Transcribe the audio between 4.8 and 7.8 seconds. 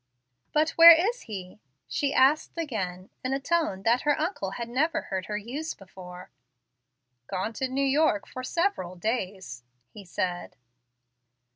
heard her use before. "Gone to